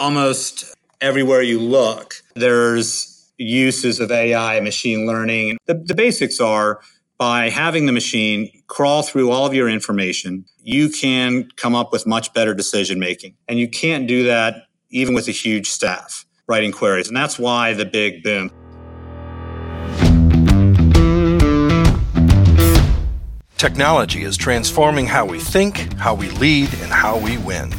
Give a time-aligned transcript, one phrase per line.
[0.00, 5.58] almost everywhere you look, there's uses of AI and machine learning.
[5.66, 6.80] The, the basics are
[7.18, 12.06] by having the machine crawl through all of your information, you can come up with
[12.06, 13.34] much better decision making.
[13.46, 17.08] And you can't do that even with a huge staff writing queries.
[17.08, 18.50] And that's why the big boom.
[23.58, 27.70] Technology is transforming how we think, how we lead, and how we win.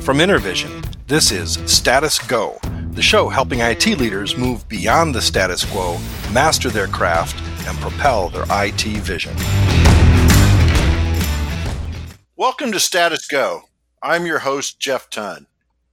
[0.00, 2.58] From InterVision, this is Status Go,
[2.90, 5.98] the show helping IT leaders move beyond the status quo,
[6.32, 9.36] master their craft, and propel their IT vision.
[12.34, 13.62] Welcome to Status Go.
[14.02, 15.46] I'm your host, Jeff Ton.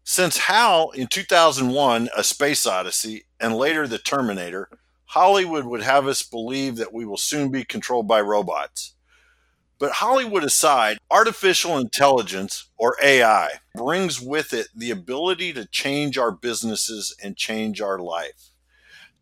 [0.03, 4.67] Since HAL in 2001, A Space Odyssey, and later The Terminator,
[5.05, 8.92] Hollywood would have us believe that we will soon be controlled by robots.
[9.79, 16.31] But Hollywood aside, artificial intelligence, or AI, brings with it the ability to change our
[16.31, 18.51] businesses and change our life.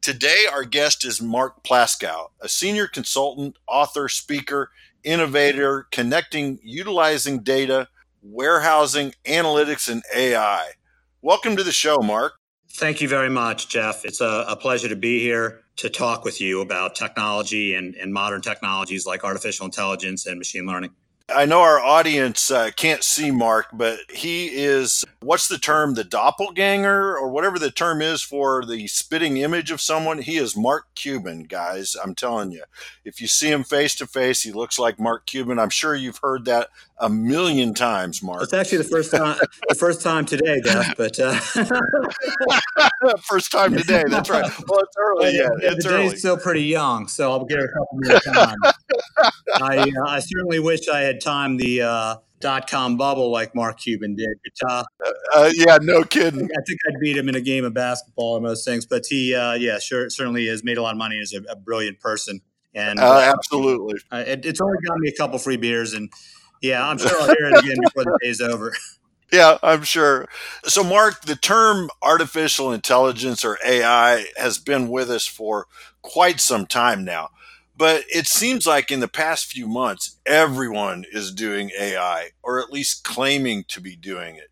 [0.01, 4.71] Today, our guest is Mark Plaskow, a senior consultant, author, speaker,
[5.03, 7.87] innovator, connecting, utilizing data,
[8.21, 10.71] warehousing, analytics, and AI.
[11.21, 12.40] Welcome to the show, Mark.
[12.81, 14.05] Thank you very much, Jeff.
[14.05, 18.11] It's a, a pleasure to be here to talk with you about technology and, and
[18.11, 20.89] modern technologies like artificial intelligence and machine learning.
[21.33, 26.03] I know our audience uh, can't see Mark, but he is what's the term, the
[26.03, 30.19] doppelganger or whatever the term is for the spitting image of someone?
[30.19, 31.95] He is Mark Cuban, guys.
[32.01, 32.63] I'm telling you.
[33.03, 35.59] If you see him face to face, he looks like Mark Cuban.
[35.59, 38.43] I'm sure you've heard that a million times, Mark.
[38.43, 39.37] It's actually the first time
[39.69, 41.39] the first time today, Jeff, but uh...
[43.23, 44.03] first time today.
[44.07, 44.51] That's right.
[44.67, 45.51] Well, it's early yet.
[45.61, 46.09] Yeah, it's the early.
[46.09, 48.57] day's still pretty young, so I'll give it a couple more time.
[49.55, 53.79] I, uh, I certainly wish I had timed the uh, dot com bubble like Mark
[53.79, 54.29] Cuban did.
[54.43, 54.83] But, uh,
[55.35, 56.43] uh, yeah, no kidding.
[56.43, 58.85] I think I'd beat him in a game of basketball or most things.
[58.85, 61.55] But he, uh, yeah, sure, certainly has made a lot of money as a, a
[61.55, 62.41] brilliant person.
[62.73, 66.09] And uh, absolutely, it, it's only got me a couple free beers, and
[66.61, 68.73] yeah, I'm sure I'll hear it again before the day's over.
[69.31, 70.27] Yeah, I'm sure.
[70.65, 75.67] So, Mark, the term artificial intelligence or AI has been with us for
[76.01, 77.29] quite some time now.
[77.81, 82.71] But it seems like in the past few months, everyone is doing AI or at
[82.71, 84.49] least claiming to be doing it.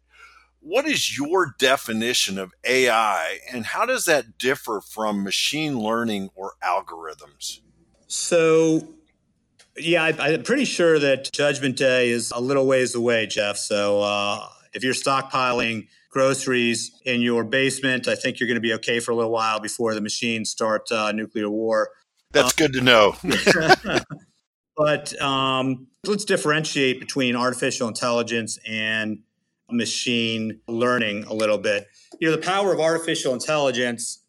[0.61, 6.53] What is your definition of AI and how does that differ from machine learning or
[6.63, 7.59] algorithms?
[8.07, 8.95] So,
[9.77, 13.57] yeah, I, am pretty sure that Judgment Day is a little ways away, Jeff.
[13.57, 18.73] So, uh, if you're stockpiling groceries in your basement, I think you're going to be
[18.73, 21.91] okay for a little while before the machines start uh, nuclear war.
[22.31, 23.15] That's good to know.
[24.77, 29.19] but um, let's differentiate between artificial intelligence and
[29.71, 31.87] machine learning a little bit.
[32.19, 34.23] You know, the power of artificial intelligence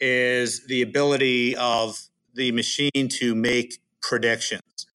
[0.00, 1.98] is the ability of
[2.34, 4.86] the machine to make predictions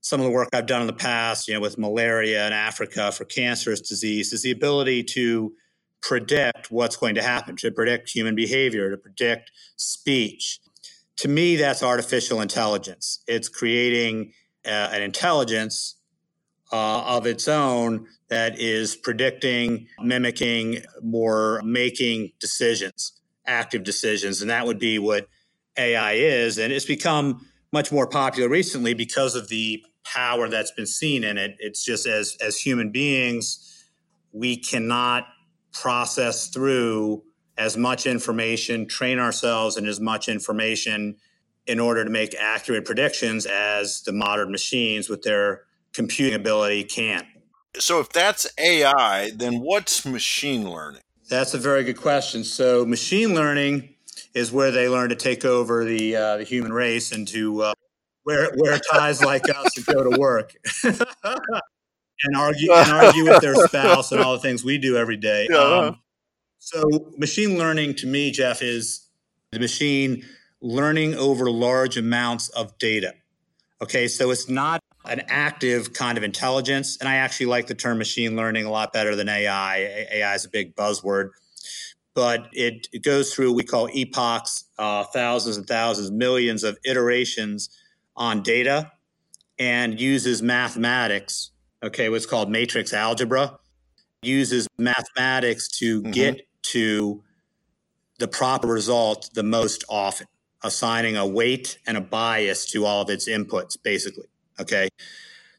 [0.00, 3.12] some of the work I've done in the past, you know, with malaria in Africa
[3.12, 5.52] for cancerous disease, is the ability to
[6.02, 10.58] predict what's going to happen, to predict human behavior, to predict speech.
[11.20, 13.22] To me, that's artificial intelligence.
[13.26, 14.32] It's creating
[14.64, 15.96] uh, an intelligence
[16.72, 24.40] uh, of its own that is predicting, mimicking, more making decisions, active decisions.
[24.40, 25.28] And that would be what
[25.76, 26.56] AI is.
[26.56, 31.36] And it's become much more popular recently because of the power that's been seen in
[31.36, 31.54] it.
[31.58, 33.84] It's just as as human beings,
[34.32, 35.26] we cannot
[35.74, 37.24] process through
[37.60, 41.14] as much information, train ourselves in as much information
[41.66, 47.26] in order to make accurate predictions as the modern machines with their computing ability can.
[47.78, 51.02] So, if that's AI, then what's machine learning?
[51.28, 52.44] That's a very good question.
[52.44, 53.94] So, machine learning
[54.34, 57.74] is where they learn to take over the uh, the human race and to uh,
[58.24, 60.54] wear wear ties like us and go to work.
[60.84, 65.46] and argue and argue with their spouse and all the things we do every day.
[65.60, 66.00] Um,
[66.60, 69.08] so machine learning to me, Jeff, is
[69.50, 70.24] the machine
[70.60, 73.14] learning over large amounts of data.
[73.82, 77.96] Okay, so it's not an active kind of intelligence, and I actually like the term
[77.96, 80.06] machine learning a lot better than AI.
[80.12, 81.30] AI is a big buzzword,
[82.14, 87.70] but it, it goes through we call epochs, uh, thousands and thousands, millions of iterations
[88.14, 88.92] on data
[89.58, 91.52] and uses mathematics,
[91.82, 93.58] okay, what's called matrix algebra,
[94.22, 96.10] uses mathematics to mm-hmm.
[96.10, 97.22] get to
[98.18, 100.26] the proper result the most often,
[100.62, 104.26] assigning a weight and a bias to all of its inputs, basically.
[104.60, 104.88] Okay.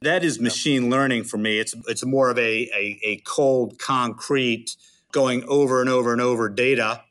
[0.02, 1.60] That is machine learning for me.
[1.60, 4.76] It's it's more of a, a, a cold, concrete
[5.12, 7.04] going over and over and over data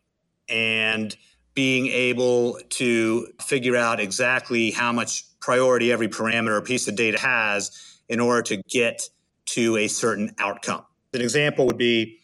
[0.48, 1.16] and
[1.54, 7.18] being able to figure out exactly how much priority every parameter or piece of data
[7.18, 9.08] has in order to get
[9.46, 10.84] to a certain outcome.
[11.12, 12.19] An example would be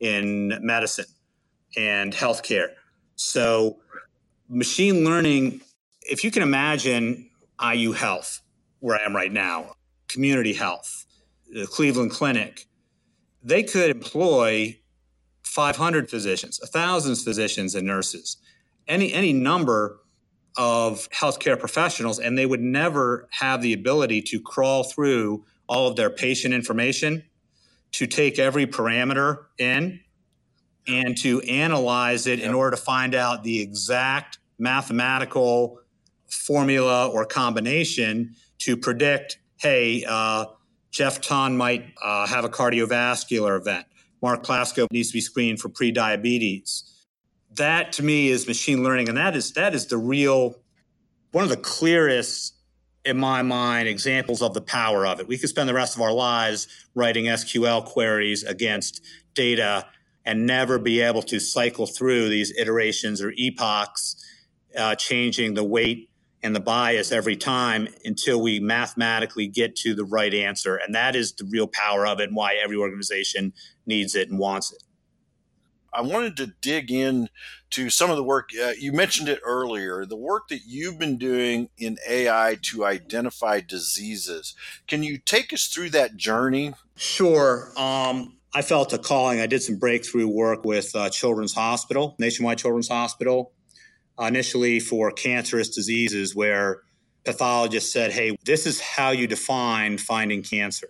[0.00, 1.06] in medicine
[1.76, 2.68] and healthcare.
[3.16, 3.78] So,
[4.48, 5.60] machine learning,
[6.02, 7.30] if you can imagine
[7.62, 8.42] IU Health,
[8.80, 9.74] where I am right now,
[10.08, 11.06] community health,
[11.50, 12.66] the Cleveland Clinic,
[13.42, 14.78] they could employ
[15.44, 18.36] 500 physicians, 1,000 physicians and nurses,
[18.88, 20.00] any, any number
[20.56, 25.96] of healthcare professionals, and they would never have the ability to crawl through all of
[25.96, 27.22] their patient information,
[27.96, 30.00] to take every parameter in,
[30.86, 32.48] and to analyze it yep.
[32.48, 35.80] in order to find out the exact mathematical
[36.28, 40.44] formula or combination to predict hey, uh,
[40.90, 43.86] Jeff Ton might uh, have a cardiovascular event.
[44.20, 46.82] Mark Plasko needs to be screened for prediabetes.
[47.54, 50.56] That to me is machine learning, and that is that is the real
[51.32, 52.55] one of the clearest
[53.06, 55.28] in my mind examples of the power of it.
[55.28, 59.00] We could spend the rest of our lives writing SQL queries against
[59.34, 59.86] data
[60.24, 64.16] and never be able to cycle through these iterations or epochs,
[64.76, 66.10] uh, changing the weight
[66.42, 70.76] and the bias every time until we mathematically get to the right answer.
[70.76, 73.52] And that is the real power of it and why every organization
[73.86, 74.82] needs it and wants it.
[75.94, 77.28] I wanted to dig in
[77.70, 81.18] to some of the work uh, you mentioned it earlier, the work that you've been
[81.18, 84.54] doing in AI to identify diseases.
[84.86, 86.74] Can you take us through that journey?
[86.94, 87.72] Sure.
[87.76, 89.40] Um, I felt a calling.
[89.40, 93.52] I did some breakthrough work with uh, Children's Hospital, Nationwide Children's Hospital,
[94.18, 96.82] uh, initially for cancerous diseases, where
[97.24, 100.88] pathologists said, "Hey, this is how you define finding cancer,"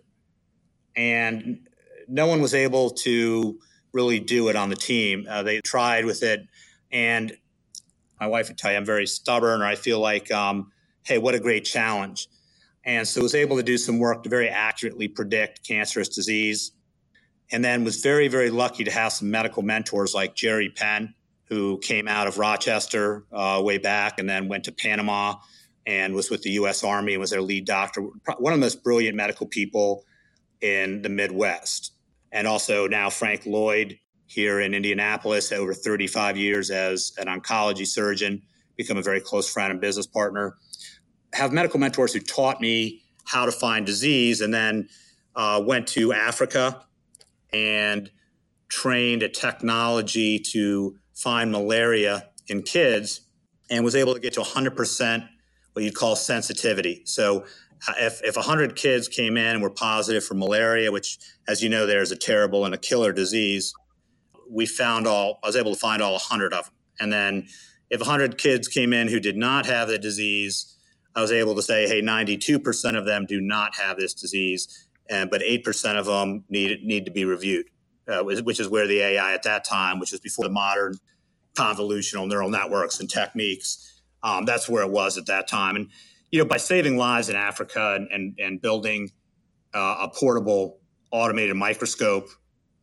[0.94, 1.66] and
[2.06, 3.58] no one was able to
[3.92, 5.26] really do it on the team.
[5.28, 6.46] Uh, they tried with it,
[6.90, 7.36] and
[8.20, 10.72] my wife would tell you I'm very stubborn, or I feel like, um,
[11.04, 12.28] hey, what a great challenge.
[12.84, 16.72] And so was able to do some work to very accurately predict cancerous disease.
[17.50, 21.14] And then was very, very lucky to have some medical mentors like Jerry Penn,
[21.48, 25.34] who came out of Rochester uh, way back and then went to Panama
[25.86, 26.82] and was with the U.S.
[26.82, 28.02] Army and was their lead doctor.
[28.02, 30.04] One of the most brilliant medical people
[30.60, 31.92] in the Midwest
[32.32, 38.42] and also now Frank Lloyd here in Indianapolis, over 35 years as an oncology surgeon,
[38.76, 40.56] become a very close friend and business partner.
[41.32, 44.88] Have medical mentors who taught me how to find disease, and then
[45.34, 46.84] uh, went to Africa
[47.52, 48.10] and
[48.68, 53.22] trained a technology to find malaria in kids,
[53.70, 55.28] and was able to get to 100%
[55.72, 57.02] what you'd call sensitivity.
[57.04, 57.44] So
[57.98, 61.18] if, if 100 kids came in and were positive for malaria, which,
[61.48, 63.72] as you know, there's a terrible and a killer disease,
[64.50, 66.74] we found all, I was able to find all 100 of them.
[67.00, 67.48] And then
[67.90, 70.76] if 100 kids came in who did not have the disease,
[71.14, 75.30] I was able to say, hey, 92% of them do not have this disease, and,
[75.30, 77.66] but 8% of them need, need to be reviewed,
[78.08, 80.94] uh, which is where the AI at that time, which is before the modern
[81.54, 85.76] convolutional neural networks and techniques, um, that's where it was at that time.
[85.76, 85.88] And
[86.30, 89.10] you know, by saving lives in Africa and, and, and building
[89.72, 92.28] uh, a portable automated microscope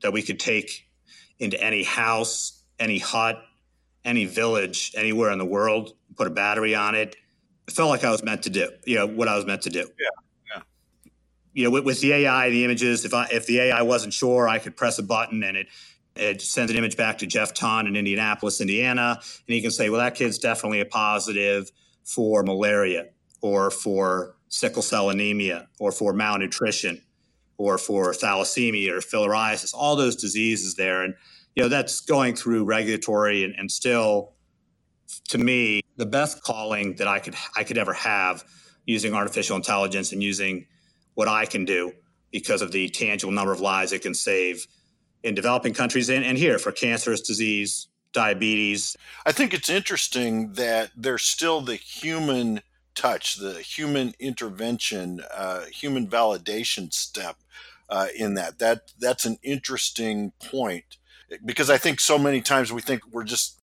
[0.01, 0.87] that we could take
[1.43, 3.43] into any house, any hut,
[4.05, 7.15] any village, anywhere in the world, put a battery on it.
[7.67, 9.69] It felt like I was meant to do, you know, what I was meant to
[9.69, 9.79] do.
[9.79, 10.55] Yeah.
[10.55, 10.61] yeah.
[11.53, 14.47] You know, with, with the AI, the images, if I, if the AI wasn't sure,
[14.47, 15.67] I could press a button and it,
[16.15, 19.89] it sends an image back to Jeff Ton in Indianapolis, Indiana, and he can say,
[19.89, 21.71] well, that kid's definitely a positive
[22.03, 23.07] for malaria
[23.41, 27.01] or for sickle cell anemia or for malnutrition
[27.57, 31.03] or for thalassemia or filariasis, all those diseases there.
[31.03, 31.13] And,
[31.55, 34.33] you know, that's going through regulatory and, and still,
[35.29, 38.43] to me, the best calling that I could, I could ever have
[38.85, 40.65] using artificial intelligence and using
[41.13, 41.93] what I can do
[42.31, 44.65] because of the tangible number of lives it can save
[45.21, 48.97] in developing countries and, and here for cancerous disease, diabetes.
[49.25, 52.61] I think it's interesting that there's still the human
[52.95, 57.37] touch, the human intervention, uh, human validation step
[57.89, 58.59] uh, in that.
[58.59, 60.97] That that's an interesting point
[61.45, 63.59] because I think so many times we think we're just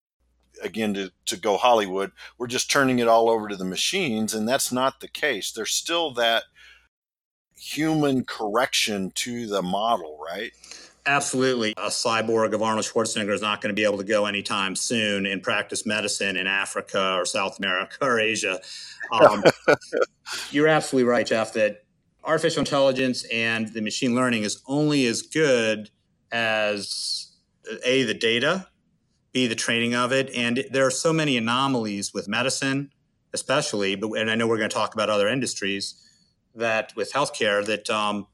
[0.62, 4.48] again to, to go Hollywood, we're just turning it all over to the machines, and
[4.48, 5.52] that's not the case.
[5.52, 6.44] There's still that
[7.56, 10.52] human correction to the model, right?
[11.08, 11.74] Absolutely.
[11.78, 15.28] A cyborg of Arnold Schwarzenegger is not going to be able to go anytime soon
[15.28, 18.60] and practice medicine in Africa or South America or Asia.
[19.12, 19.44] Um,
[20.52, 21.84] you're absolutely right, Jeff, that
[22.24, 25.92] artificial intelligence and the machine learning is only as good
[26.32, 27.32] as
[27.84, 28.68] a the data,
[29.32, 32.92] b the training of it, and there are so many anomalies with medicine,
[33.34, 33.96] especially.
[33.96, 36.02] But and I know we're going to talk about other industries
[36.56, 38.28] that with healthcare that um,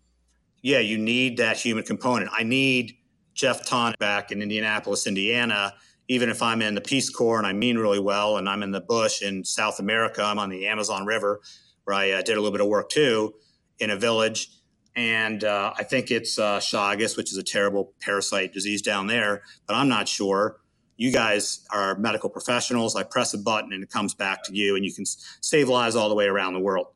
[0.62, 2.32] yeah, you need that human component.
[2.34, 2.96] I need
[3.34, 5.74] Jeff Ton back in Indianapolis, Indiana.
[6.08, 8.72] Even if I'm in the Peace Corps and I mean really well, and I'm in
[8.72, 11.42] the bush in South America, I'm on the Amazon River,
[11.86, 13.34] where I uh, did a little bit of work too,
[13.80, 14.50] in a village
[14.96, 19.44] and uh, I think it's uh, Chagas, which is a terrible parasite disease down there,
[19.68, 20.58] but I'm not sure.
[20.98, 22.96] You guys are medical professionals.
[22.96, 25.96] I press a button and it comes back to you, and you can save lives
[25.96, 26.88] all the way around the world.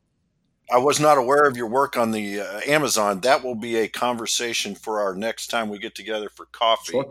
[0.70, 3.20] I was not aware of your work on the uh, Amazon.
[3.20, 6.92] That will be a conversation for our next time we get together for coffee.
[6.92, 7.10] Sure.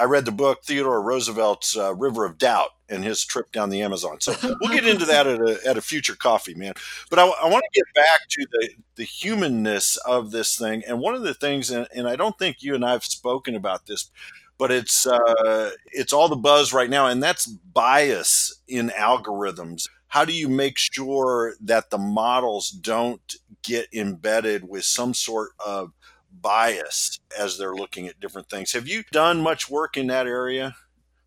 [0.00, 3.82] I read the book Theodore Roosevelt's uh, River of Doubt and his trip down the
[3.82, 4.20] Amazon.
[4.20, 6.72] So we'll get into that at a, at a future coffee, man.
[7.10, 10.82] But I, I want to get back to the, the humanness of this thing.
[10.86, 13.54] And one of the things, and, and I don't think you and I have spoken
[13.54, 14.10] about this,
[14.56, 20.24] but it's uh, it's all the buzz right now, and that's bias in algorithms how
[20.24, 25.90] do you make sure that the models don't get embedded with some sort of
[26.30, 28.70] bias as they're looking at different things?
[28.74, 30.76] Have you done much work in that area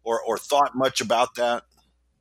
[0.05, 1.63] or, or thought much about that?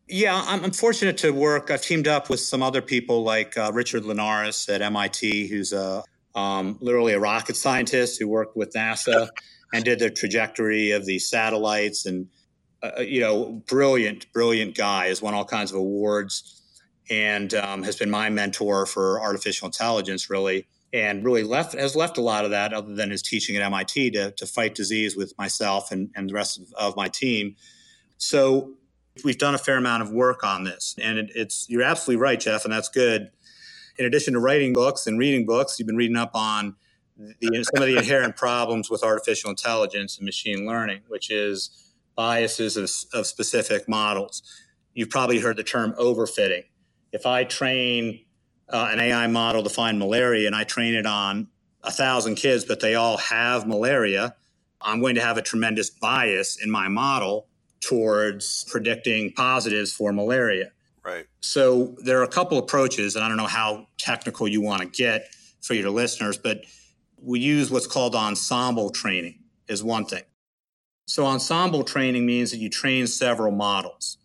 [0.08, 1.70] Yeah, I'm, fortunate to work.
[1.70, 6.02] I've teamed up with some other people like uh, Richard Linares at MIT, who's a
[6.34, 9.28] um, literally a rocket scientist who worked with NASA
[9.72, 12.26] and did the trajectory of the satellites and
[12.98, 15.08] uh, you know, brilliant, brilliant guy.
[15.08, 16.62] Has won all kinds of awards
[17.10, 22.18] and um, has been my mentor for artificial intelligence, really, and really left has left
[22.18, 25.36] a lot of that other than his teaching at MIT to, to fight disease with
[25.38, 27.56] myself and, and the rest of, of my team.
[28.18, 28.74] So
[29.24, 32.40] we've done a fair amount of work on this, and it, it's you're absolutely right,
[32.40, 33.30] Jeff, and that's good.
[33.98, 36.76] In addition to writing books and reading books, you've been reading up on
[37.16, 41.85] the, some of the inherent problems with artificial intelligence and machine learning, which is
[42.16, 44.42] biases of, of specific models.
[44.94, 46.64] You've probably heard the term overfitting
[47.12, 48.20] if I train
[48.68, 51.48] uh, an AI model to find malaria and I train it on
[51.82, 54.34] a thousand kids, but they all have malaria,
[54.82, 57.48] I'm going to have a tremendous bias in my model
[57.80, 60.72] towards predicting positives for malaria.
[61.02, 61.26] Right.
[61.40, 64.88] So there are a couple approaches, and I don't know how technical you want to
[64.88, 65.28] get
[65.62, 66.64] for your listeners, but
[67.22, 70.24] we use what's called ensemble training is one thing.
[71.06, 74.18] So ensemble training means that you train several models.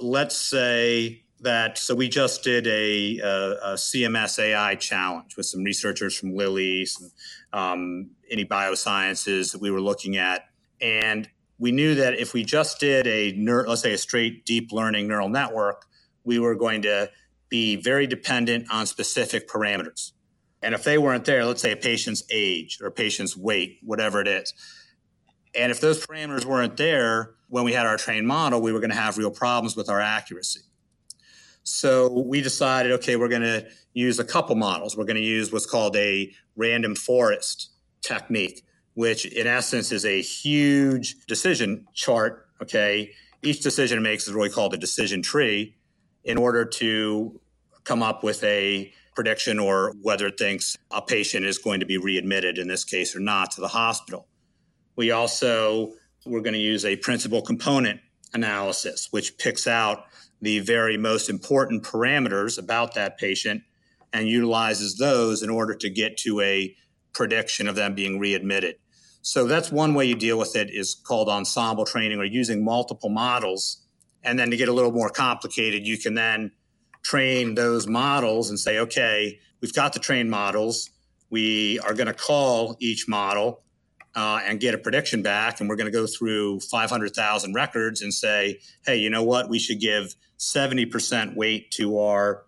[0.00, 5.62] Let's say that so we just did a, a, a, CMS AI challenge with some
[5.64, 7.10] researchers from Lilly, some
[7.52, 10.48] um, any biosciences that we were looking at,
[10.80, 11.28] and
[11.58, 13.34] we knew that if we just did a
[13.66, 15.86] let's say a straight deep learning neural network,
[16.24, 17.10] we were going to
[17.48, 20.12] be very dependent on specific parameters.
[20.62, 24.20] And if they weren't there, let's say a patient's age or a patient's weight, whatever
[24.20, 24.52] it is,
[25.56, 28.90] and if those parameters weren't there when we had our trained model, we were going
[28.90, 30.60] to have real problems with our accuracy.
[31.62, 34.96] So we decided, okay, we're going to use a couple models.
[34.96, 37.70] We're going to use what's called a random forest
[38.02, 42.46] technique, which in essence is a huge decision chart.
[42.62, 43.12] Okay.
[43.42, 45.76] Each decision it makes is really called a decision tree
[46.24, 47.40] in order to
[47.84, 51.96] come up with a prediction or whether it thinks a patient is going to be
[51.96, 54.26] readmitted in this case or not to the hospital.
[54.96, 55.92] We also
[56.26, 58.00] we're going to use a principal component
[58.34, 60.04] analysis, which picks out
[60.42, 63.62] the very most important parameters about that patient
[64.12, 66.74] and utilizes those in order to get to a
[67.12, 68.76] prediction of them being readmitted.
[69.22, 73.08] So that's one way you deal with it is called ensemble training or using multiple
[73.08, 73.82] models.
[74.22, 76.52] And then to get a little more complicated, you can then
[77.02, 80.90] train those models and say, okay, we've got the trained models.
[81.30, 83.62] We are going to call each model
[84.16, 85.60] uh, and get a prediction back.
[85.60, 89.48] And we're going to go through 500,000 records and say, hey, you know what?
[89.48, 92.44] We should give 70% weight to our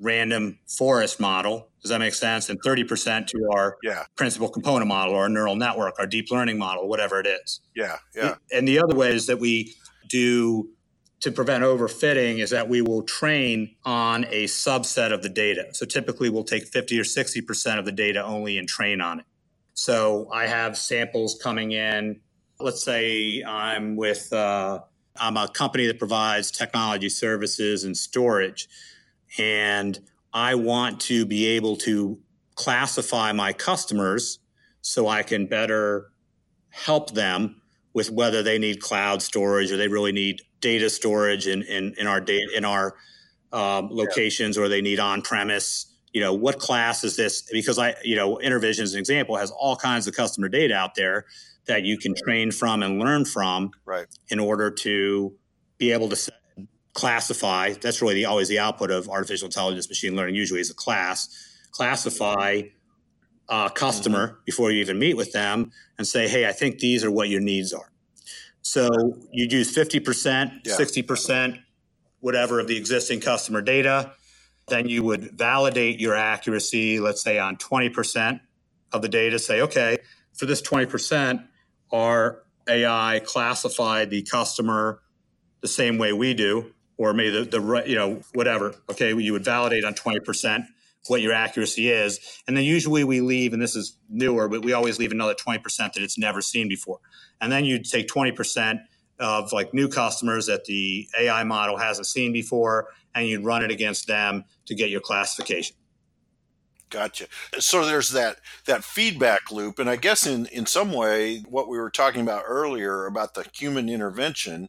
[0.00, 1.68] random forest model.
[1.80, 2.48] Does that make sense?
[2.50, 4.04] And 30% to our yeah.
[4.16, 7.60] principal component model or our neural network, our deep learning model, whatever it is.
[7.74, 8.34] Yeah, yeah.
[8.50, 9.74] And the other way is that we
[10.08, 10.70] do
[11.20, 15.68] to prevent overfitting is that we will train on a subset of the data.
[15.72, 19.26] So typically we'll take 50 or 60% of the data only and train on it.
[19.74, 22.20] So I have samples coming in.
[22.60, 24.80] Let's say I'm with, uh,
[25.16, 28.68] I'm a company that provides technology services and storage,
[29.38, 29.98] and
[30.32, 32.18] I want to be able to
[32.54, 34.38] classify my customers
[34.80, 36.12] so I can better
[36.70, 37.62] help them
[37.92, 42.06] with whether they need cloud storage or they really need data storage in, in, in
[42.06, 42.94] our data in our
[43.52, 44.62] um, locations yeah.
[44.62, 47.42] or they need on premise you know, what class is this?
[47.50, 50.94] Because I, you know, Intervision as an example has all kinds of customer data out
[50.94, 51.26] there,
[51.66, 54.06] that you can train from and learn from right.
[54.28, 55.34] in order to
[55.78, 56.32] be able to
[56.92, 57.72] classify.
[57.72, 61.28] That's really the, always the output of artificial intelligence machine learning, usually is a class.
[61.70, 62.62] Classify
[63.48, 64.36] a customer mm-hmm.
[64.44, 67.40] before you even meet with them and say, hey, I think these are what your
[67.40, 67.90] needs are.
[68.62, 68.88] So
[69.32, 70.74] you'd use 50%, yeah.
[70.74, 71.58] 60%,
[72.20, 74.12] whatever of the existing customer data.
[74.68, 78.40] Then you would validate your accuracy, let's say on 20%
[78.92, 79.98] of the data, say, okay,
[80.34, 81.44] for this 20%,
[81.92, 85.00] our AI classified the customer
[85.60, 88.74] the same way we do, or maybe the, the you know, whatever.
[88.90, 90.66] Okay, you would validate on 20%
[91.08, 92.42] what your accuracy is.
[92.46, 95.60] And then usually we leave, and this is newer, but we always leave another 20%
[95.76, 97.00] that it's never seen before.
[97.40, 98.80] And then you take 20%
[99.18, 103.70] of like new customers that the AI model hasn't seen before, and you'd run it
[103.70, 105.76] against them to get your classification.
[106.92, 107.26] Gotcha.
[107.58, 111.78] So there's that that feedback loop, and I guess in in some way, what we
[111.78, 114.68] were talking about earlier about the human intervention,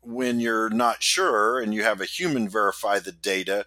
[0.00, 3.66] when you're not sure and you have a human verify the data,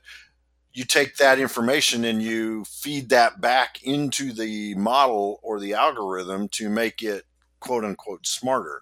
[0.74, 6.50] you take that information and you feed that back into the model or the algorithm
[6.50, 7.26] to make it
[7.60, 8.82] quote unquote smarter.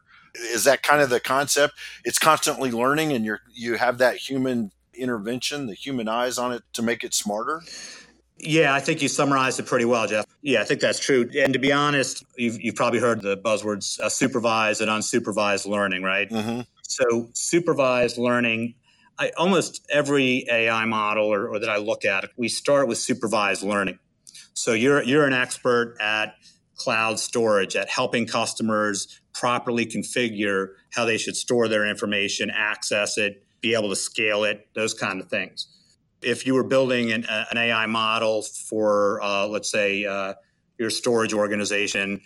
[0.53, 1.73] Is that kind of the concept?
[2.05, 6.63] It's constantly learning and you're you have that human intervention, the human eyes on it
[6.73, 7.61] to make it smarter?
[8.37, 10.25] Yeah, I think you summarized it pretty well, Jeff.
[10.41, 11.29] Yeah, I think that's true.
[11.37, 16.01] And to be honest, you've, you've probably heard the buzzwords uh, supervised and unsupervised learning,
[16.01, 16.29] right?
[16.29, 16.61] Mm-hmm.
[16.81, 18.75] So, supervised learning,
[19.19, 23.61] I, almost every AI model or, or that I look at, we start with supervised
[23.63, 23.99] learning.
[24.53, 26.33] So, you're, you're an expert at
[26.75, 33.43] cloud storage, at helping customers properly configure how they should store their information, access it,
[33.61, 35.67] be able to scale it, those kind of things
[36.21, 40.33] if you were building an, an AI model for, uh, let's say, uh,
[40.77, 42.21] your storage organization,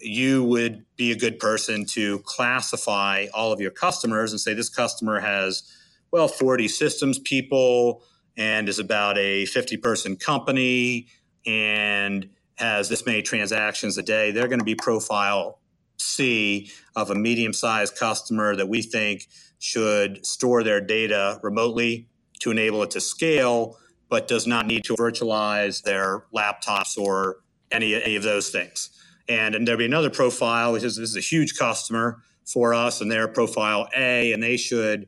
[0.00, 4.68] you would be a good person to classify all of your customers and say this
[4.68, 5.62] customer has,
[6.10, 8.02] well, 40 systems people
[8.36, 11.08] and is about a 50 person company
[11.46, 14.30] and has this many transactions a day.
[14.30, 15.59] They're going to be profile
[16.00, 22.08] C of a medium sized customer that we think should store their data remotely
[22.40, 23.76] to enable it to scale,
[24.08, 28.90] but does not need to virtualize their laptops or any, any of those things.
[29.28, 33.00] And, and there'll be another profile, which is this is a huge customer for us,
[33.00, 35.06] and their profile A, and they should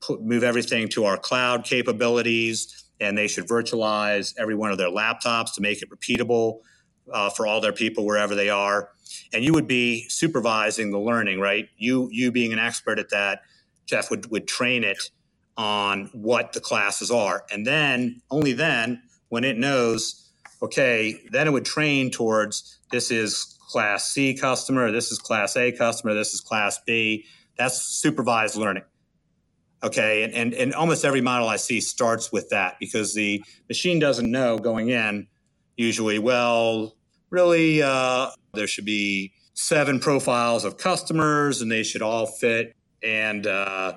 [0.00, 4.90] put, move everything to our cloud capabilities, and they should virtualize every one of their
[4.90, 6.60] laptops to make it repeatable
[7.12, 8.90] uh, for all their people wherever they are.
[9.32, 11.68] And you would be supervising the learning, right?
[11.76, 13.42] You you being an expert at that,
[13.86, 15.10] Jeff would would train it
[15.56, 17.44] on what the classes are.
[17.52, 20.30] And then, only then, when it knows,
[20.62, 25.70] okay, then it would train towards this is class C customer, this is class A
[25.72, 27.26] customer, this is class B.
[27.56, 28.84] That's supervised learning.
[29.82, 33.98] Okay, and, and, and almost every model I see starts with that because the machine
[33.98, 35.26] doesn't know going in
[35.76, 36.96] usually, well,
[37.30, 42.74] really, uh, there should be seven profiles of customers and they should all fit.
[43.02, 43.96] And uh,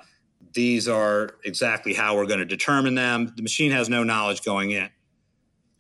[0.54, 3.34] these are exactly how we're going to determine them.
[3.36, 4.89] The machine has no knowledge going in.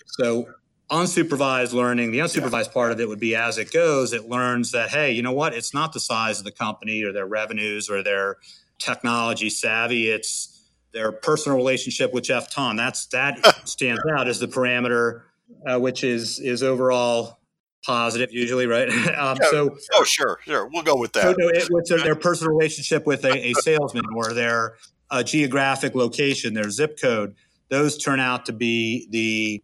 [0.05, 0.47] So,
[0.91, 2.73] unsupervised learning, the unsupervised yeah.
[2.73, 5.53] part of it would be as it goes, it learns that, hey, you know what?
[5.53, 8.37] It's not the size of the company or their revenues or their
[8.79, 10.09] technology savvy.
[10.09, 10.53] It's
[10.93, 12.75] their personal relationship with Jeff Ton.
[12.75, 15.23] That's that stands out as the parameter,
[15.65, 17.39] uh, which is is overall
[17.83, 18.89] positive usually, right?
[19.17, 19.37] um.
[19.51, 21.23] So, oh, sure, sure, we'll go with that.
[21.23, 24.75] So, no, it, their, their, personal relationship with a, a salesman or their
[25.11, 27.35] uh, geographic location, their zip code?
[27.69, 29.63] Those turn out to be the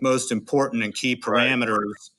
[0.00, 2.10] most important and key parameters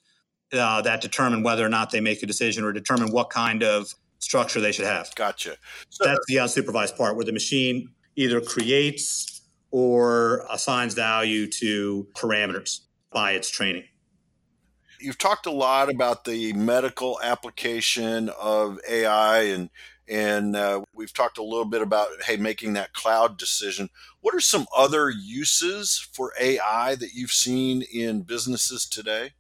[0.54, 0.60] right.
[0.60, 3.94] uh, that determine whether or not they make a decision or determine what kind of
[4.20, 5.14] structure they should have.
[5.16, 5.56] Gotcha.
[5.90, 12.82] So, That's the unsupervised part where the machine either creates or assigns value to parameters
[13.12, 13.84] by its training
[15.02, 19.70] you've talked a lot about the medical application of AI and
[20.08, 23.90] and uh, we've talked a little bit about hey making that cloud decision.
[24.20, 29.32] What are some other uses for AI that you've seen in businesses today?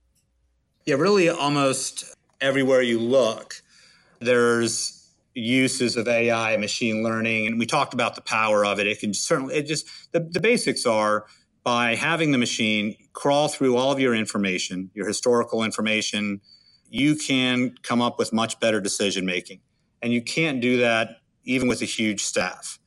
[0.85, 3.61] Yeah, really, almost everywhere you look,
[4.19, 4.97] there's
[5.33, 8.87] uses of AI, machine learning, and we talked about the power of it.
[8.87, 11.25] It can certainly, it just the, the basics are
[11.63, 16.41] by having the machine crawl through all of your information, your historical information,
[16.89, 19.61] you can come up with much better decision making.
[20.01, 22.79] And you can't do that even with a huge staff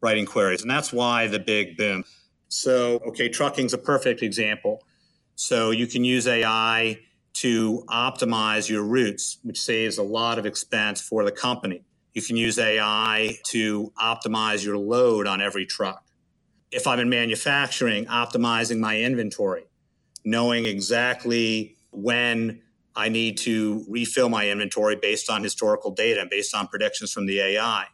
[0.00, 0.62] writing queries.
[0.62, 2.04] And that's why the big boom.
[2.48, 4.82] So, okay, trucking's a perfect example.
[5.34, 7.00] So you can use AI
[7.34, 11.84] to optimize your routes, which saves a lot of expense for the company.
[12.14, 16.04] You can use AI to optimize your load on every truck.
[16.70, 19.64] If I'm in manufacturing, optimizing my inventory,
[20.24, 22.60] knowing exactly when
[22.94, 27.26] I need to refill my inventory based on historical data and based on predictions from
[27.26, 27.86] the AI.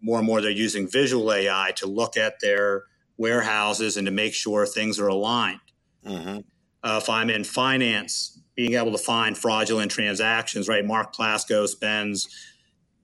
[0.00, 2.84] More and more, they're using visual AI to look at their
[3.18, 5.60] warehouses and to make sure things are aligned.
[6.06, 6.38] Mm-hmm.
[6.82, 10.84] Uh, if I'm in finance, being able to find fraudulent transactions, right?
[10.84, 12.28] Mark Plasko spends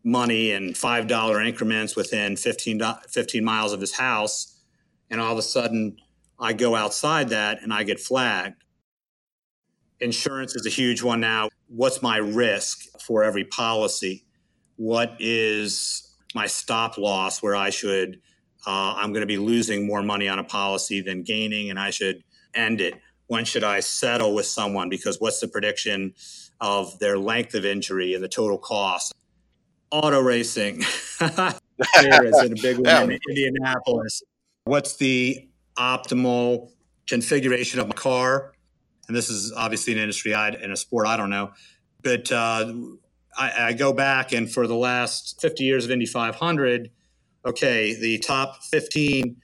[0.04, 4.51] money in $5 increments within 15, 15 miles of his house.
[5.12, 5.98] And all of a sudden,
[6.40, 8.64] I go outside that and I get flagged.
[10.01, 11.48] Insurance is a huge one now.
[11.68, 14.25] What's my risk for every policy?
[14.75, 18.20] What is my stop loss where I should,
[18.66, 21.90] uh, I'm going to be losing more money on a policy than gaining and I
[21.90, 22.94] should end it?
[23.33, 24.90] when should I settle with someone?
[24.90, 26.12] Because what's the prediction
[26.61, 29.14] of their length of injury and the total cost?
[29.90, 30.85] Auto racing.
[31.18, 34.22] there is a big one in Indianapolis.
[34.64, 36.70] What's the optimal
[37.09, 38.53] configuration of my car?
[39.09, 41.53] And this is obviously an industry I, in a sport I don't know.
[42.03, 42.72] But uh,
[43.37, 46.90] I, I go back and for the last 50 years of Indy 500,
[47.44, 49.37] okay, the top 15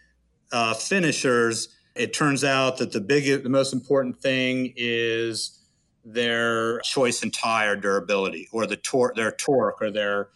[0.52, 5.58] uh, finishers it turns out that the biggest, the most important thing is
[6.04, 10.28] their choice and tire durability or the tor- their torque or their.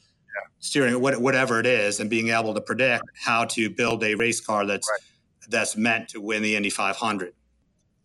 [0.59, 4.67] Steering, whatever it is, and being able to predict how to build a race car
[4.67, 5.01] that's right.
[5.49, 7.35] that's meant to win the Indy 500.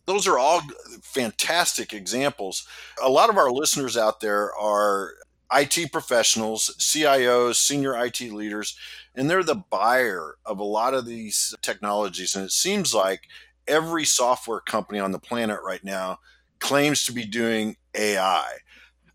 [0.06, 0.62] Those are all
[1.02, 2.66] fantastic examples.
[3.02, 5.14] A lot of our listeners out there are
[5.52, 8.76] IT professionals, CIOs, senior IT leaders,
[9.14, 12.34] and they're the buyer of a lot of these technologies.
[12.36, 13.22] And it seems like
[13.66, 16.18] every software company on the planet right now
[16.58, 18.44] claims to be doing AI.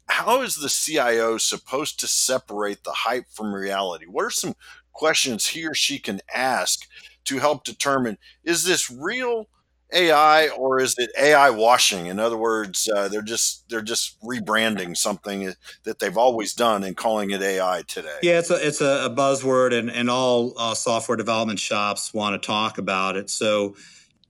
[0.07, 4.05] How is the CIO supposed to separate the hype from reality?
[4.05, 4.55] What are some
[4.91, 6.87] questions he or she can ask
[7.25, 9.47] to help determine is this real
[9.93, 12.07] AI or is it AI washing?
[12.07, 16.97] In other words, uh, they're just they're just rebranding something that they've always done and
[16.97, 18.17] calling it AI today.
[18.21, 22.45] Yeah, it's a it's a, buzzword, and and all uh, software development shops want to
[22.45, 23.29] talk about it.
[23.29, 23.75] So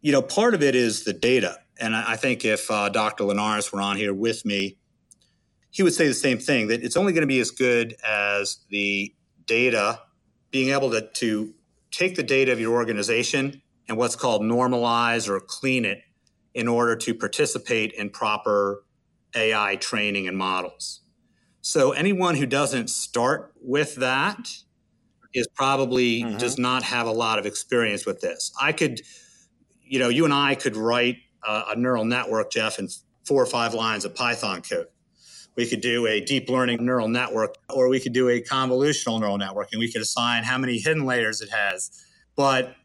[0.02, 1.60] you know, part of it is the data.
[1.80, 3.24] And I think if uh, Dr.
[3.24, 4.78] Linares were on here with me,
[5.74, 8.60] he would say the same thing that it's only going to be as good as
[8.70, 9.14] the
[9.46, 10.00] data,
[10.52, 11.54] being able to, to
[11.92, 16.02] take the data of your organization and what's called normalize or clean it
[16.54, 18.86] in order to participate in proper
[19.36, 21.02] AI training and models.
[21.62, 24.50] So anyone who doesn't start with that
[25.34, 26.38] is probably mm-hmm.
[26.38, 28.54] does not have a lot of experience with this.
[28.62, 29.02] I could
[29.94, 32.90] you know, you and I could write a, a neural network, Jeff, in
[33.26, 34.88] four or five lines of Python code.
[35.56, 39.38] We could do a deep learning neural network, or we could do a convolutional neural
[39.38, 42.06] network, and we could assign how many hidden layers it has.
[42.36, 42.76] But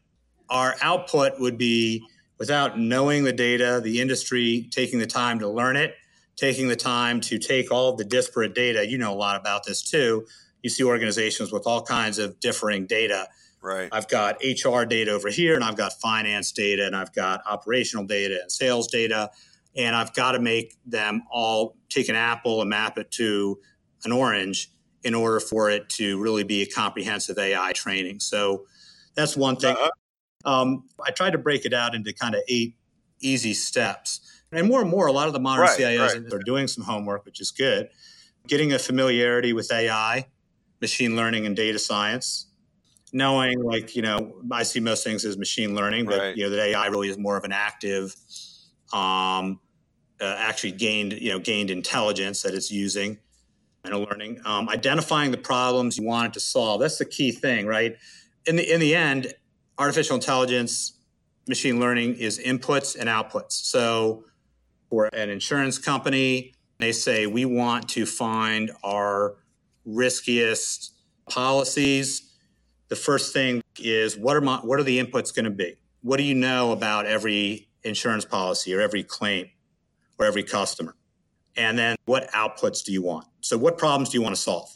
[0.49, 2.05] our output would be
[2.37, 5.95] without knowing the data, the industry taking the time to learn it,
[6.35, 8.87] taking the time to take all the disparate data.
[8.87, 10.25] You know a lot about this too.
[10.61, 13.27] You see organizations with all kinds of differing data
[13.61, 13.89] Right.
[13.91, 18.05] I've got HR data over here, and I've got finance data, and I've got operational
[18.05, 19.31] data and sales data.
[19.75, 23.59] And I've got to make them all take an apple and map it to
[24.03, 24.71] an orange
[25.03, 28.19] in order for it to really be a comprehensive AI training.
[28.19, 28.65] So
[29.15, 29.75] that's one thing.
[29.75, 29.89] Uh-huh.
[30.45, 32.75] Um, I tried to break it out into kind of eight
[33.19, 34.21] easy steps.
[34.51, 36.33] And more and more, a lot of the modern right, CIOs right.
[36.33, 37.89] are doing some homework, which is good.
[38.47, 40.27] Getting a familiarity with AI,
[40.81, 42.47] machine learning, and data science
[43.11, 46.37] knowing like you know i see most things as machine learning but right.
[46.37, 48.15] you know that ai really is more of an active
[48.93, 49.59] um,
[50.21, 53.17] uh, actually gained you know gained intelligence that it's using
[53.85, 54.41] and learning.
[54.45, 57.95] Um, identifying the problems you want it to solve that's the key thing right?
[58.45, 59.33] In the in the end
[59.77, 60.93] artificial intelligence
[61.47, 63.53] machine learning is inputs and outputs.
[63.53, 64.25] So
[64.89, 69.35] for an insurance company they say we want to find our
[69.85, 70.93] riskiest
[71.29, 72.33] policies.
[72.89, 75.75] The first thing is what are my what are the inputs going to be?
[76.01, 79.47] What do you know about every insurance policy or every claim
[80.17, 80.95] or every customer?
[81.55, 83.25] And then what outputs do you want?
[83.41, 84.69] So what problems do you want to solve?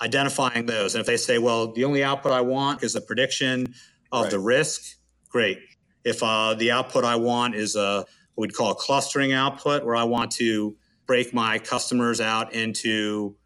[0.00, 0.94] Identifying those.
[0.94, 3.74] And if they say, well, the only output I want is a prediction
[4.10, 4.30] of right.
[4.30, 4.96] the risk,
[5.28, 5.58] great.
[6.04, 9.96] If uh, the output I want is a what we'd call a clustering output, where
[9.96, 10.76] I want to
[11.06, 13.36] break my customers out into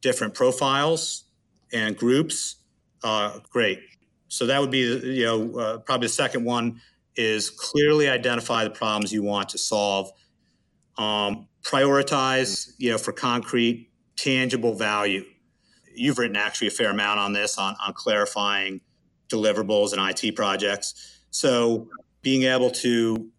[0.00, 1.24] different profiles
[1.72, 2.56] and groups,
[3.02, 3.80] uh, great.
[4.28, 6.80] So that would be, you know, uh, probably the second one
[7.16, 10.10] is clearly identify the problems you want to solve.
[10.98, 15.24] Um, prioritize, you know, for concrete, tangible value.
[15.94, 18.80] You've written actually a fair amount on this on, on clarifying
[19.28, 21.20] deliverables and IT projects.
[21.30, 21.88] So
[22.22, 23.30] being able to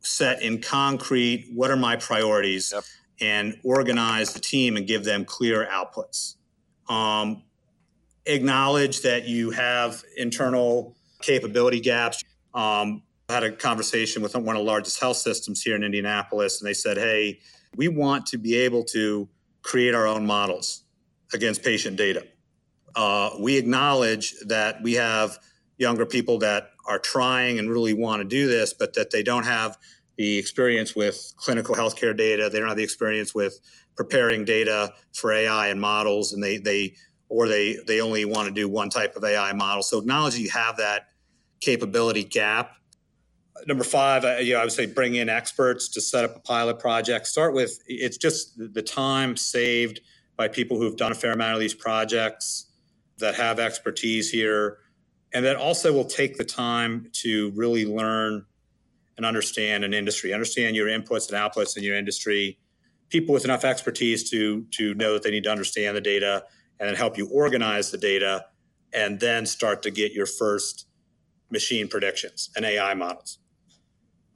[0.00, 2.84] set in concrete what are my priorities yep.
[3.20, 6.36] and organize the team and give them clear outputs.
[6.88, 7.42] Um,
[8.26, 12.22] acknowledge that you have internal capability gaps.
[12.52, 13.02] Um,
[13.34, 16.74] had a conversation with one of the largest health systems here in Indianapolis, and they
[16.74, 17.40] said, Hey,
[17.76, 19.28] we want to be able to
[19.62, 20.84] create our own models
[21.32, 22.24] against patient data.
[22.94, 25.38] Uh, we acknowledge that we have
[25.78, 29.44] younger people that are trying and really want to do this, but that they don't
[29.44, 29.76] have
[30.16, 32.48] the experience with clinical healthcare data.
[32.48, 33.58] They don't have the experience with
[33.96, 36.94] preparing data for AI and models, and they they
[37.28, 39.82] or they they only want to do one type of AI model.
[39.82, 41.08] So acknowledge you have that
[41.60, 42.76] capability gap.
[43.66, 46.40] Number five, uh, you know, I would say bring in experts to set up a
[46.40, 47.26] pilot project.
[47.26, 50.00] Start with it's just the time saved
[50.36, 52.66] by people who've done a fair amount of these projects
[53.18, 54.78] that have expertise here
[55.32, 58.44] and that also will take the time to really learn
[59.16, 62.58] and understand an industry, understand your inputs and outputs in your industry,
[63.08, 66.44] people with enough expertise to to know that they need to understand the data
[66.80, 68.46] and then help you organize the data
[68.92, 70.86] and then start to get your first
[71.50, 73.38] machine predictions and AI models.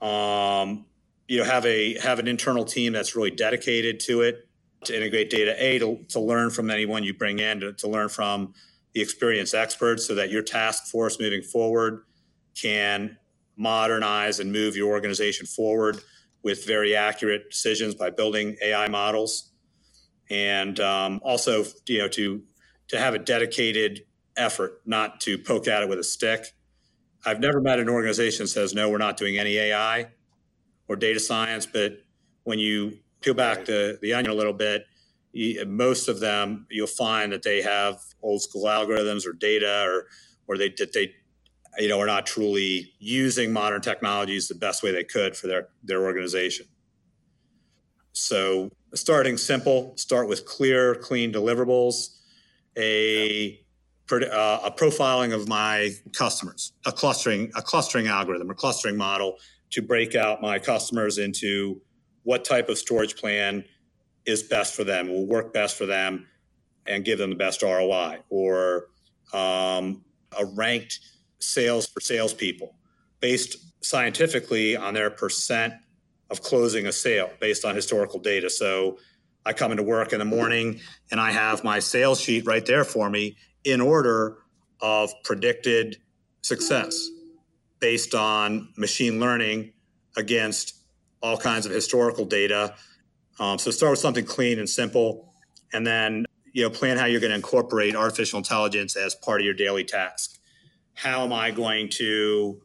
[0.00, 0.86] Um,
[1.26, 4.48] you know, have a have an internal team that's really dedicated to it
[4.84, 5.54] to integrate data.
[5.58, 8.54] A to, to learn from anyone you bring in to, to learn from
[8.94, 12.04] the experienced experts so that your task force moving forward
[12.54, 13.16] can
[13.56, 16.00] modernize and move your organization forward
[16.42, 19.52] with very accurate decisions by building AI models,
[20.30, 22.42] and um, also you know to
[22.88, 24.04] to have a dedicated
[24.36, 26.54] effort, not to poke at it with a stick.
[27.24, 30.08] I've never met an organization that says no, we're not doing any AI
[30.88, 31.98] or data science, but
[32.44, 34.84] when you peel back the, the onion a little bit,
[35.66, 40.06] most of them you'll find that they have old school algorithms or data or
[40.46, 41.12] or they that they
[41.78, 45.68] you know are not truly using modern technologies the best way they could for their
[45.82, 46.66] their organization.
[48.12, 52.16] So starting simple start with clear clean deliverables.
[52.76, 53.60] A
[54.10, 59.36] uh, a profiling of my customers a clustering a clustering algorithm or clustering model
[59.70, 61.80] to break out my customers into
[62.22, 63.64] what type of storage plan
[64.26, 66.26] is best for them, will work best for them,
[66.86, 68.88] and give them the best ROI, or
[69.32, 70.04] um,
[70.38, 71.00] a ranked
[71.38, 72.74] sales for salespeople
[73.20, 75.72] based scientifically on their percent
[76.30, 78.50] of closing a sale based on historical data.
[78.50, 78.98] So
[79.48, 80.80] I come into work in the morning
[81.10, 84.36] and I have my sales sheet right there for me in order
[84.80, 85.96] of predicted
[86.42, 87.08] success
[87.80, 89.72] based on machine learning
[90.16, 90.74] against
[91.22, 92.74] all kinds of historical data
[93.38, 95.32] um, so start with something clean and simple,
[95.72, 99.44] and then you know plan how you're going to incorporate artificial intelligence as part of
[99.44, 100.38] your daily task.
[100.94, 102.60] How am I going to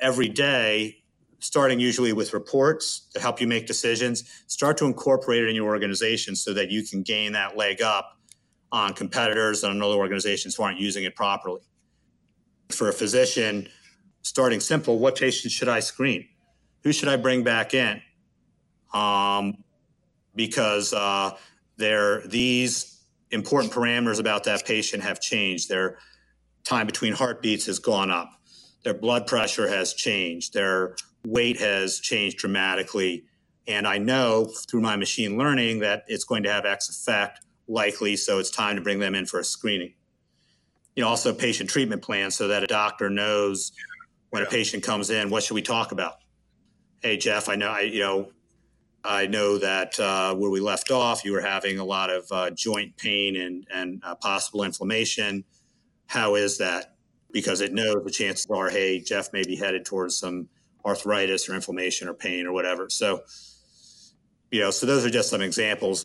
[0.00, 1.03] every day,
[1.44, 5.66] starting usually with reports that help you make decisions, start to incorporate it in your
[5.66, 8.16] organization so that you can gain that leg up
[8.72, 11.60] on competitors and on other organizations who aren't using it properly.
[12.70, 13.68] For a physician,
[14.22, 16.26] starting simple, what patients should I screen?
[16.82, 18.00] Who should I bring back in?
[18.94, 19.64] Um,
[20.34, 21.32] because uh,
[21.76, 25.68] these important parameters about that patient have changed.
[25.68, 25.98] Their
[26.64, 28.30] time between heartbeats has gone up.
[28.82, 30.54] Their blood pressure has changed.
[30.54, 33.24] Their weight has changed dramatically.
[33.66, 38.16] And I know through my machine learning that it's going to have X effect likely,
[38.16, 39.94] so it's time to bring them in for a screening.
[40.96, 43.72] You know, also patient treatment plans so that a doctor knows
[44.30, 44.48] when yeah.
[44.48, 46.16] a patient comes in, what should we talk about?
[47.02, 48.30] Hey, Jeff, I know I, you know,
[49.04, 52.50] I know that uh, where we left off, you were having a lot of uh,
[52.50, 55.44] joint pain and, and uh, possible inflammation.
[56.06, 56.94] How is that?
[57.30, 60.48] Because it knows the chances are, hey, Jeff may be headed towards some
[60.84, 62.88] arthritis or inflammation or pain or whatever.
[62.90, 63.22] So,
[64.50, 66.04] you know, so those are just some examples.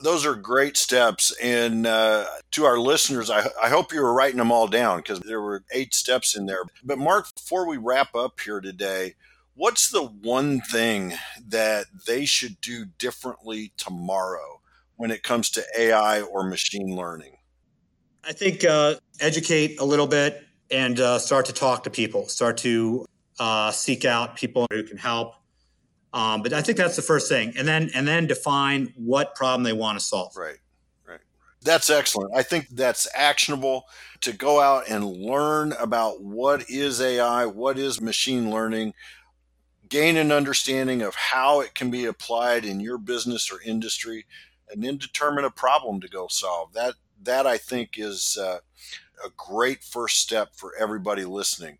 [0.00, 1.34] Those are great steps.
[1.42, 5.20] And uh, to our listeners, I, I hope you were writing them all down because
[5.20, 6.62] there were eight steps in there.
[6.84, 9.14] But, Mark, before we wrap up here today,
[9.54, 11.14] what's the one thing
[11.48, 14.60] that they should do differently tomorrow
[14.96, 17.38] when it comes to AI or machine learning?
[18.22, 22.56] I think uh, educate a little bit and uh, start to talk to people, start
[22.58, 23.06] to
[23.38, 25.34] uh, seek out people who can help.
[26.12, 29.62] Um, but I think that's the first thing, and then and then define what problem
[29.62, 30.34] they want to solve.
[30.36, 30.56] Right,
[31.06, 31.20] right.
[31.62, 32.34] That's excellent.
[32.34, 33.84] I think that's actionable
[34.22, 38.94] to go out and learn about what is AI, what is machine learning,
[39.88, 44.24] gain an understanding of how it can be applied in your business or industry,
[44.70, 46.72] and then determine a problem to go solve.
[46.72, 48.60] That that I think is uh,
[49.24, 51.78] a great first step for everybody listening.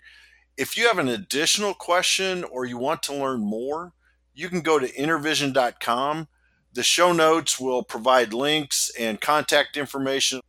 [0.56, 3.92] If you have an additional question or you want to learn more,
[4.34, 6.28] you can go to intervision.com.
[6.72, 10.40] The show notes will provide links and contact information.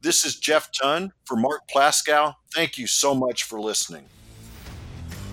[0.00, 2.34] This is Jeff Ton for Mark Plaskow.
[2.54, 4.04] Thank you so much for listening.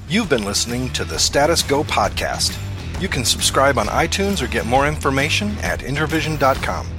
[0.07, 2.57] You've been listening to the Status Go podcast.
[3.01, 6.94] You can subscribe on iTunes or get more information at intervision.com.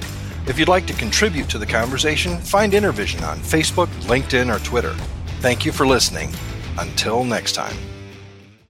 [0.47, 4.93] If you'd like to contribute to the conversation, find Intervision on Facebook, LinkedIn, or Twitter.
[5.41, 6.33] Thank you for listening.
[6.77, 7.75] Until next time.